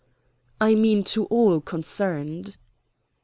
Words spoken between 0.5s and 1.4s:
"I mean to